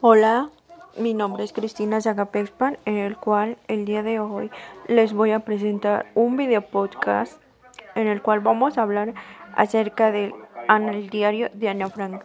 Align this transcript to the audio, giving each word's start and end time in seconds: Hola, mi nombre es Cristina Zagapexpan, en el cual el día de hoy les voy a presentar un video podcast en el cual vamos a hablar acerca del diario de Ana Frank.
Hola, 0.00 0.50
mi 0.98 1.14
nombre 1.14 1.44
es 1.44 1.52
Cristina 1.52 2.00
Zagapexpan, 2.00 2.78
en 2.84 2.96
el 2.96 3.16
cual 3.16 3.58
el 3.68 3.84
día 3.84 4.02
de 4.02 4.18
hoy 4.18 4.50
les 4.88 5.12
voy 5.12 5.30
a 5.30 5.40
presentar 5.40 6.06
un 6.14 6.36
video 6.36 6.62
podcast 6.62 7.40
en 7.94 8.08
el 8.08 8.20
cual 8.20 8.40
vamos 8.40 8.78
a 8.78 8.82
hablar 8.82 9.14
acerca 9.54 10.10
del 10.10 10.34
diario 11.10 11.48
de 11.52 11.68
Ana 11.68 11.88
Frank. 11.88 12.24